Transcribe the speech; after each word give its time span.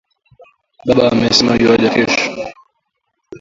Baba 0.85 1.05
amesema 1.13 1.51
yuaja 1.61 1.89
kesho 1.95 2.25